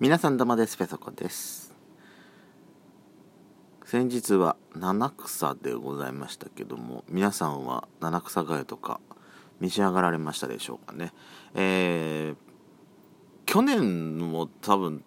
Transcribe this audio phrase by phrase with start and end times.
[0.00, 0.76] 皆さんどうもです。
[0.76, 1.74] ペソコです。
[3.84, 9.00] 先日は七草でございましたけども皆さんは七草がゆとか
[9.58, 11.12] 召し上がられましたでしょうかね。
[11.56, 12.36] えー、
[13.44, 15.02] 去年も多分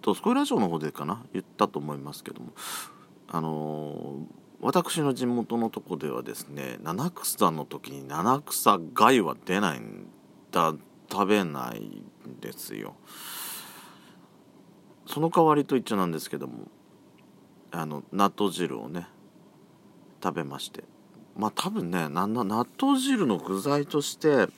[0.00, 1.22] ドスコイラジオの方でかな？
[1.34, 2.52] 言ったと思いますけども。
[3.28, 4.24] あのー、
[4.62, 10.06] 私の地元のとこではですね七草の時に七草がゆは出ないん
[10.50, 10.74] だ
[11.10, 12.94] 食べないんですよ。
[15.06, 16.68] その代わりと言っちゃなんですけども
[17.70, 19.06] あの納豆汁をね
[20.22, 20.84] 食べまして。
[21.36, 24.48] まあ多分ね納豆汁の具材として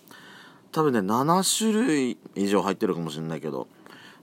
[0.72, 3.68] 多分ね7種類以上入ってるかもしれないけど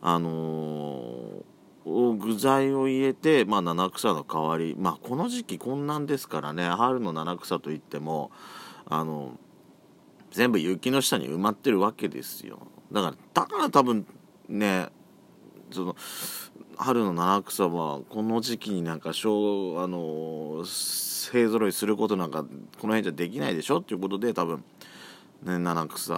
[0.01, 8.31] あのー、具材を入れて、まあ、七草の代わりまあこの時期こんなんですからね春の七草といっても
[8.85, 9.37] あの
[10.31, 12.59] 全部雪の下に埋まってるわけですよ。
[12.91, 14.05] だからだから多分
[14.47, 14.89] ね
[15.71, 15.95] その
[16.77, 22.47] 春の七草はこの時期になんか小あの勢ぞろいすることなんかこ
[22.87, 24.63] の辺じゃできないでしょっていうことで多分、
[25.43, 26.13] ね、七草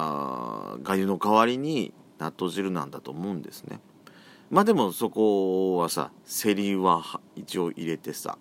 [0.82, 3.80] がゆの代わりに納豆汁なんだと思うんですね。
[4.50, 7.04] まあでもそこはさセリは
[7.36, 8.38] 一応入れてさ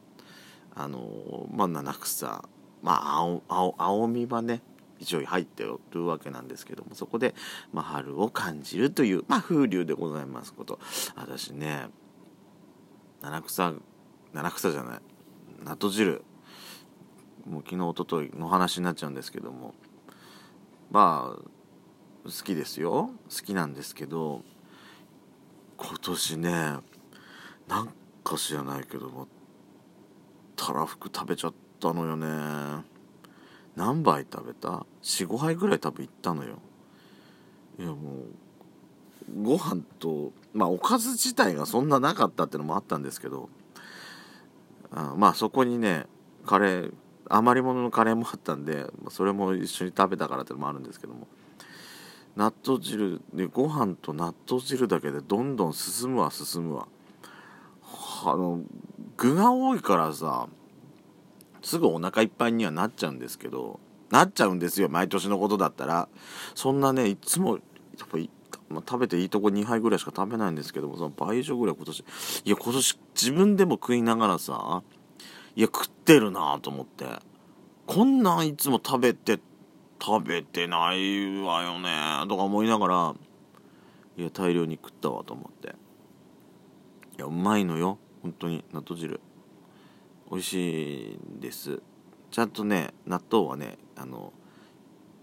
[0.75, 2.45] あのまあ七草
[2.83, 4.61] まあ青青青みはね
[5.03, 7.35] 一応入ってるわけなんですけどもそこで、
[7.73, 10.79] まあ、春を感じるという、まあ、風流でございますこと。
[11.17, 11.89] 私ね
[13.21, 13.73] 七草
[14.33, 15.01] 七草じゃない
[15.65, 16.23] 納豆汁。
[17.47, 19.75] もう昨日おとといの話になっちゃうんですけども。
[20.91, 21.43] まあ
[22.25, 23.11] 好きですよ。
[23.29, 24.43] 好きなんですけど
[25.77, 26.51] 今年ね
[27.69, 27.89] なん
[28.23, 29.27] か知らないけども
[30.55, 32.85] たらふく食べちゃったのよね。
[33.77, 36.59] 何杯食べた ?45 杯ぐらい多分いったのよ。
[37.79, 43.49] いやもうご飯とまあおかず自体がそんななかったってのもあったんですけど
[44.91, 46.05] あまあそこにね
[46.45, 46.93] カレー
[47.29, 51.27] 余り物のカレーもあったんでそれも一緒に食べたからってのもあるんですけども。
[52.35, 56.89] 納豆汁でご飯と納豆汁だけでどんどん進むわ進むわ。
[58.25, 58.61] あの
[59.17, 60.49] 具が多いからさ
[61.63, 63.81] すぐお腹いっぱいにはなっちゃうんですけど
[64.11, 66.09] なっちゃうんですよ毎年のことだったら。
[66.55, 68.19] そんなねいつもやっぱ
[68.69, 74.83] まあ、食べていいとこ2杯ぐらいしか食べないんですけどもその倍以上ぐらい今年いや今年自分でも食いながらさ
[75.55, 77.05] いや食ってるなと思って。
[77.85, 79.41] こんなんいつも食べて
[80.01, 83.15] 食べてないわよねとか思いながら
[84.17, 85.69] いや大量に食ったわと思って。
[85.69, 85.71] い
[87.19, 89.21] やうまいのよ本当に納豆汁。
[90.33, 91.83] 美味しいんです。
[92.31, 94.33] ちゃんとね納豆はねあの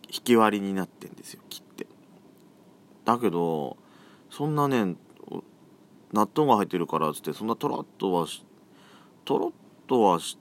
[0.08, 1.88] 引き割りになってんですよ切って。
[3.06, 3.78] だけど
[4.30, 4.96] そんなね
[6.14, 8.28] 納豆が入ってるからっつってそんなトロッとは
[9.25, 10.38] トロッとはし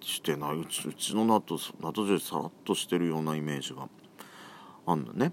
[0.00, 0.56] してない。
[0.60, 3.88] うちうちの納豆納豆汁さらっとしてるようなイメージが
[4.86, 5.32] あんのね。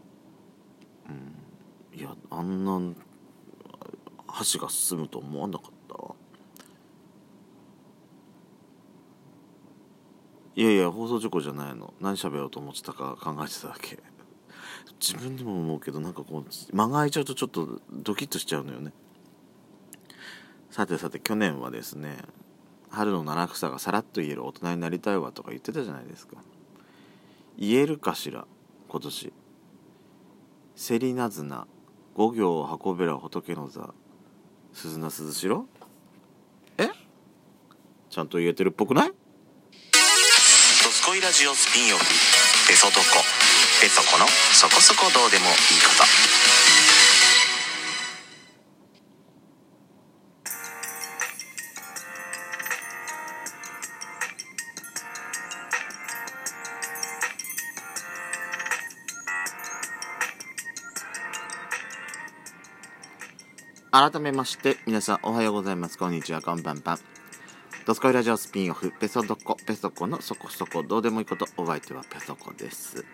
[1.07, 1.11] う
[1.95, 1.99] ん。
[1.99, 2.95] いやあんな
[4.27, 6.15] 箸が進むと思わなかったわ
[10.57, 11.93] いやいや放送事故じゃないの。
[12.01, 13.99] 何喋ろうと思ってたか考えてただけ。
[14.99, 18.91] 自分でも思うけどなんかこう間が空いちゃうとちょっとドキッとしちゃうのよね。
[20.71, 22.17] さてさて去年はですね
[22.89, 26.37] 春の七草がさらっと言える大人になりたいわとか言ってたじゃないですか。
[27.55, 28.47] 言えるかしら
[28.89, 29.33] 今年。
[30.75, 31.67] セリナズナ
[32.15, 33.93] 五行運べら仏の座。
[34.73, 35.65] 鈴名鈴代？
[36.79, 36.89] え？
[38.09, 39.11] ちゃんと言えてるっぽくない？
[41.07, 42.03] 恋ラジオスピンオフ
[42.67, 42.99] 「ペソドコ」
[43.79, 45.59] 「ペソコのそこそこどうでもいいこ
[45.97, 46.03] と」
[64.11, 65.97] 改めまして皆さんおはようございます。
[65.97, 66.41] こんにちは。
[66.41, 67.16] こんばんぱん。
[67.87, 73.05] ドスコイラジオスピンオフ、ペソドコ、ペソコのそこそこどうでもいいこと、お相手はペソコです。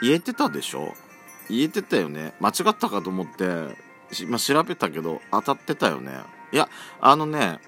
[0.00, 0.94] 言えてたでしょ？
[1.50, 2.34] 言えてたよね。
[2.38, 3.76] 間違ったかと思って、
[4.28, 6.12] ま、調べたけど、当たってたよね。
[6.52, 6.68] いや、
[7.00, 7.58] あのね、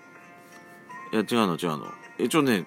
[1.13, 1.93] いや、違うの違うの。
[2.21, 2.67] 一応ね、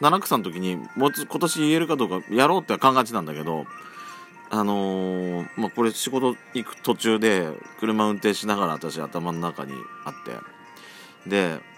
[0.00, 3.66] 七草の時に、もう今年言えるかどうかやろうって考えてたんだけど、
[4.48, 7.48] あのー、まあ、これ仕事行く途中で、
[7.80, 9.72] 車運転しながら私頭の中に
[10.04, 10.14] あっ
[11.24, 11.74] て、で、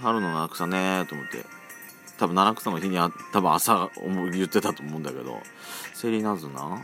[0.00, 1.44] 春の七草ねと思って
[2.18, 3.90] 多分七草の日にあ多分朝
[4.32, 5.40] 言ってたと思うんだけど
[5.94, 6.62] セリナズナ？
[6.64, 6.82] ん？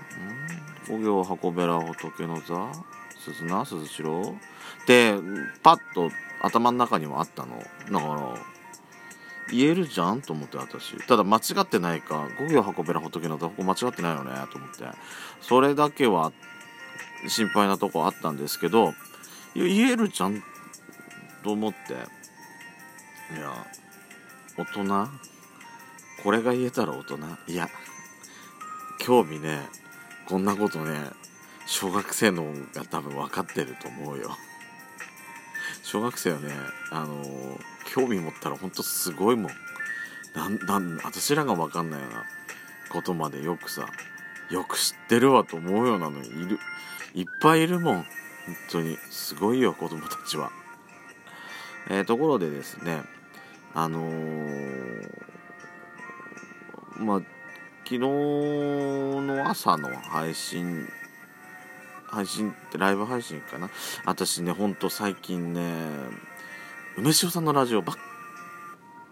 [0.88, 2.72] 五行箱べら仏の座？
[3.18, 4.38] 鈴名鈴代？
[4.86, 5.14] で
[5.62, 6.10] パッと
[6.42, 7.58] 頭の中にもあったの。
[7.58, 7.64] だ
[7.98, 8.34] から
[9.50, 10.96] 言えるじゃんと思って私。
[11.06, 14.84] ただ間違ってないか五行箱べら仏の座ここ間違ってないよねと思って。
[15.40, 16.32] それだけは
[17.28, 18.92] 心配なとこあったんですけど
[19.54, 20.42] 言えるじゃん
[21.42, 21.78] と思って。
[23.32, 23.66] いや
[24.56, 25.08] 大人？
[26.22, 27.18] これが言えたら大人？
[27.48, 27.68] いや
[28.98, 29.60] 興味ね
[30.26, 30.92] こんなことね
[31.66, 34.36] 小学生のが多分分かってると思うよ。
[35.82, 36.52] 小学生はね
[36.90, 39.52] あのー、興味持ったらほんとすごいもん
[40.34, 42.24] なん私らが分かんないような
[42.90, 43.86] ことまでよくさ
[44.50, 46.58] よく知ってるわと思うようなのいる
[47.14, 47.94] いっぱいいるもん。
[47.96, 48.06] 本
[48.70, 48.98] 当に。
[49.10, 50.50] すごいよ子供たちは。
[51.88, 53.02] えー、ところでですね
[53.74, 55.10] あのー、
[56.98, 57.20] まあ
[57.84, 60.88] 昨日の朝の配信
[62.06, 63.68] 配信ってライブ配信かな？
[64.06, 65.74] 私ねほんと最近ね
[66.96, 67.96] 梅塩さんのラジオばっ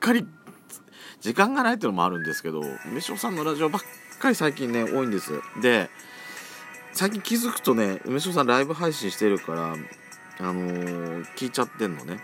[0.00, 0.26] かり
[1.20, 3.82] 時間がないっていうのもあるんですけど梅塩さんのラジオばっ
[4.18, 5.32] かり最近ね多いんです。
[5.60, 5.90] で
[6.92, 9.76] 最近気づくとね梅塩さんライブ配信してるからあ
[10.40, 12.20] のー、聞いちゃってんのね。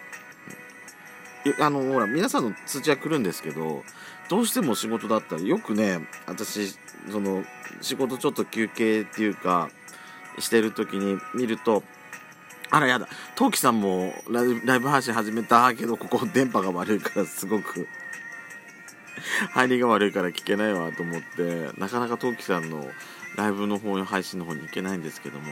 [1.61, 3.83] あのほら皆さんの通知は来るんですけど
[4.29, 6.77] どうしても仕事だったりよくね私
[7.11, 7.45] その
[7.81, 9.71] 仕事ちょっと休憩っていうか
[10.39, 11.83] してる時に見ると
[12.71, 17.89] あらやだトウキさんもライブ配信始めたけどここ電波が悪いからすごく
[19.53, 22.85] 入りが悪いから聞けないわと思ってなかなかトウキさんの
[23.37, 25.44] ライブの方の配信の方に行けないんですけども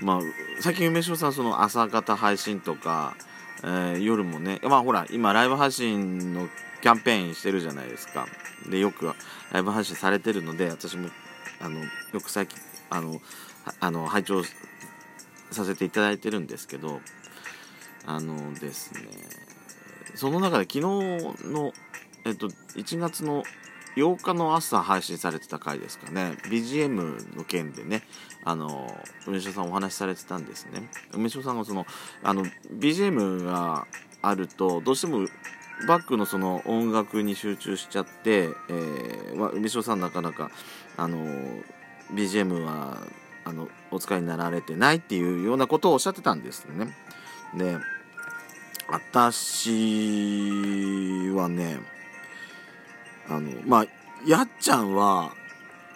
[0.00, 0.20] まあ
[0.60, 3.14] 最近梅塩さんその朝方配信とか
[3.62, 6.48] えー、夜もね、まあほら、今ライブ配信の
[6.82, 8.26] キャンペーンしてるじゃないですか。
[8.68, 9.12] で、よく
[9.52, 11.08] ライブ配信されてるので、私も、
[11.60, 11.86] あの、よ
[12.22, 12.58] く最近、
[12.88, 13.20] あの、
[13.80, 14.42] あの、拝聴
[15.50, 17.00] させていただいてるんですけど、
[18.06, 19.00] あのですね、
[20.14, 21.72] その中で昨日の、
[22.24, 23.44] えっと、1月の
[23.96, 26.36] 8日の朝配信されてた回ですかね。
[26.50, 28.02] BGM の件でね
[28.44, 28.94] あの
[29.26, 30.88] 梅塩さんお話しされてたんですね。
[31.12, 31.86] 梅塩さんがその
[32.22, 33.86] あの BGM が
[34.22, 35.26] あるとどうしても
[35.86, 40.50] バックのその音楽に集中しちゃって、えーまあ、梅塩さんなかなか
[40.96, 41.18] あの
[42.12, 42.98] BGM は
[43.44, 46.94] あのお使いになられてないっていうようなことをおっしゃってたんですよね。
[47.56, 47.78] で
[48.88, 49.70] 私
[51.34, 51.80] はね
[53.30, 53.86] あのまあ
[54.26, 55.32] やっちゃんは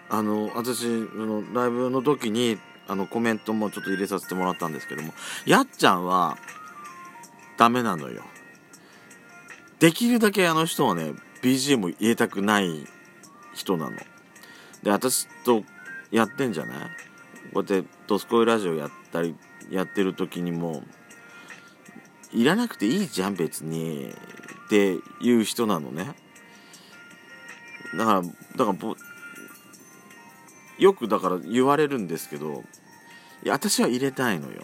[0.08, 5.12] あの私のライブの時にあのコメントもちょっと入れさせてもらったんですけども
[5.44, 6.38] やっちゃんは
[7.58, 8.22] ダメなのよ。
[9.80, 12.86] できるだけあの人はね BGM 入れたくない
[13.54, 13.96] 人なの。
[14.82, 15.64] で私と
[16.10, 16.78] やってんじゃない？
[17.52, 19.34] こうやって「ドスコイラジオ」やったり
[19.70, 20.82] やってる時にも
[22.32, 24.14] いらなくていいじゃん別に。
[24.64, 26.14] っていう人なのね。
[27.96, 28.94] だからだから
[30.78, 32.64] よくだから言われるんですけど
[33.44, 34.62] いや私は入れたいのよ。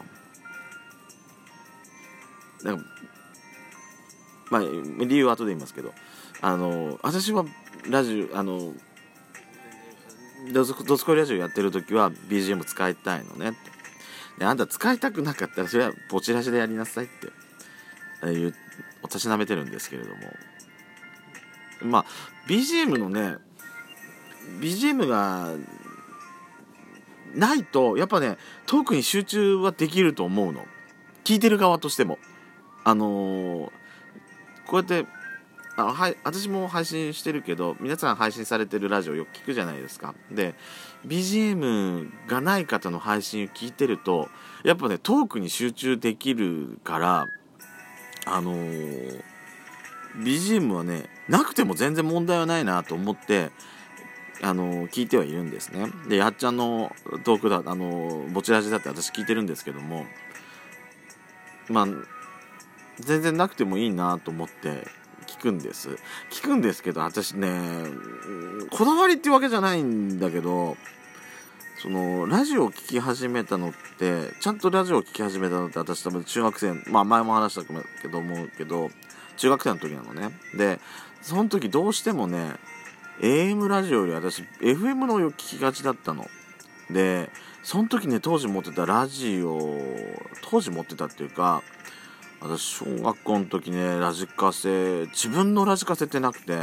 [2.65, 2.83] だから
[4.51, 4.63] まあ
[5.05, 5.95] 理由は後で言いますけど
[6.41, 7.45] あの私は
[7.89, 8.73] ラジオあの
[10.53, 13.57] ドスコイラジオやってる時は BGM 使いたいのね。
[14.39, 17.09] であんた使いたくなかったらそれはポチラジでやりなさいっ
[18.23, 18.55] ていう
[19.03, 20.17] おたしなめてるんですけれども。
[21.83, 22.05] まあ
[22.49, 23.37] BGM のね
[24.61, 25.55] BGM が
[27.35, 30.65] ないとやっぱねトークに集中はできると思うの。
[31.25, 32.19] 聞いてる側としても。
[32.83, 33.71] あのー、
[34.67, 35.07] こうやって
[35.77, 40.15] あはい私も配信してるけど皆さん配信されてるラジオよく聞くじゃないですか。
[40.31, 40.55] で
[41.07, 44.29] BGM がない方の配信を聞いてると
[44.65, 47.27] やっぱねトークに集中できるから
[48.27, 49.30] あのー
[50.17, 53.51] BGM はねなくても全然問題はないなと思って
[54.43, 55.91] あの聞いてはいるんですね。
[56.09, 60.07] でやっちゃんのトークだあのぼちらじだって私聞いてるんですけども
[61.69, 61.87] まあ
[62.99, 64.87] 全然なくてもいいなと思って
[65.27, 65.99] 聞くんです。
[66.31, 67.85] 聞くんですけど私ね
[68.71, 70.77] こだわりっていうわけじゃないんだけど
[71.79, 77.63] そのラジオを聴き始めたのってちゃんとラジオを聴き始めたのって私多分中学生まあ前も話した
[78.03, 78.91] けど思うけど
[79.41, 80.39] 中学生の時なのね。
[80.55, 80.79] で
[81.23, 82.57] その時どうしてもね
[83.23, 86.27] AM ラジオより私 FM のを聞きがちだったの。
[86.91, 87.31] で
[87.63, 89.59] その時ね当時持ってたラジオ
[90.43, 91.63] 当時持ってたっていうか
[92.43, 96.59] 私小学校の時ねラジカセ自分のラジカセってなくて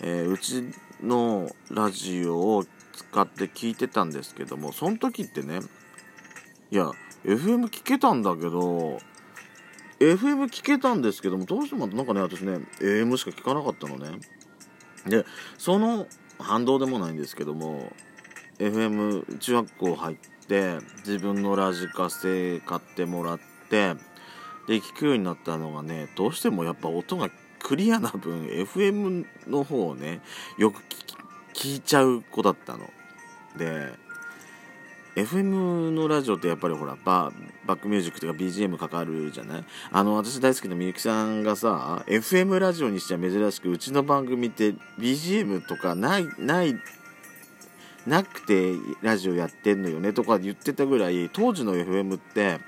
[0.00, 0.64] えーうち
[1.02, 5.60] のラジオを使って聞いてたんですけどもその時ってね
[6.70, 6.90] いや
[7.24, 8.98] FM 聞けたんだけど
[10.02, 14.18] FM 聞けたんですけどもどうしてもなんかね私ね AM しか聞かなかったのね。
[15.06, 15.24] で
[15.58, 16.06] その
[16.38, 17.92] 反動でもないんですけども
[18.58, 20.16] FM 中学校入っ
[20.48, 23.40] て自分のラジカセ買ってもらっ
[23.70, 23.94] て
[24.66, 27.30] で聞くようになったのがねどうしてもやっぱ音が
[27.60, 30.20] クリアな分 FM の方をね
[30.58, 30.82] よく
[31.54, 32.90] 聞いちゃう子だったの。
[33.56, 33.92] で
[35.14, 37.32] FM のラジオってやっぱりほらバ
[37.66, 39.64] バックミュージックとか BGM かかるじゃない？
[39.90, 46.74] あの私大好きなみゆきさんがさ FM ラジオにしては珍しくうちの番組って BGM とかないない
[48.06, 52.58] なくてラジオやってんのよねとか言ってたぐらい当時の FM って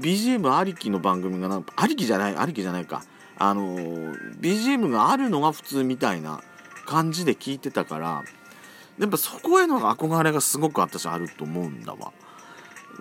[0.00, 3.04] BGM ありきの番組がなありきじゃないありきじゃないか。
[3.38, 3.76] あの
[4.40, 6.40] BGM があるのが普通みたいな
[6.86, 8.22] 感じで聞いてたから
[8.98, 12.12] やっぱそこへの憧れがすごく私あると思うんだわ。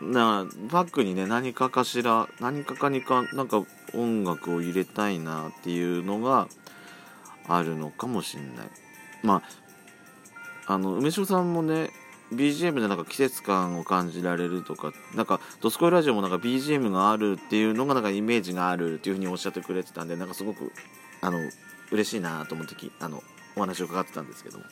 [0.02, 6.48] なバックにね何かかしら何かかにかなんか音楽を入れたいなっていうのが
[7.48, 8.68] あるのかもしんない。
[9.24, 9.44] ま
[10.68, 11.92] ああの梅城さんもね
[12.34, 20.72] BGM でなんか季節感を感じられるとかなんか「ドスコイラジオ」もなんか BGM があるっていうのがなんかイメージがあるっていうふうにおっしゃってくれてたんでなんかすごく
[21.20, 21.38] あの
[21.92, 23.22] 嬉しいなと思ってきあの
[23.56, 24.64] お話を伺ってたんですけども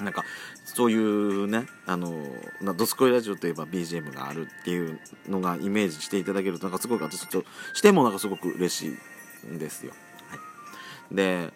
[0.00, 0.24] なんか
[0.64, 2.12] そういうねあの
[2.60, 8.96] なドスコイラジオといえば BGM があるっていうのがイメージしていただけるとなんかすごく私としてもなんかすごく嬉し
[9.44, 9.92] いんですよ。
[10.28, 10.36] は
[11.12, 11.52] い、で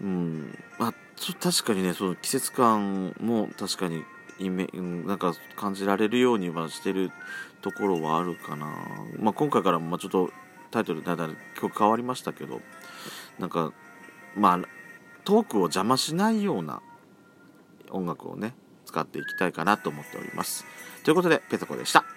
[0.00, 0.94] うんまあ
[1.42, 4.04] 確かにねその季節感も確かに
[4.38, 7.10] イメなんか感じられるようにはしてる
[7.62, 8.66] ところはあるかな、
[9.18, 10.30] まあ、今回からもちょっと
[10.70, 12.60] タイトルだんだ曲変わりましたけど
[13.38, 13.72] なんか
[14.36, 14.60] まあ
[15.24, 16.82] トークを邪魔しないような
[17.90, 20.64] 音楽をね使っていきたいかなと思っております。
[21.04, 22.15] ということでペソコでした。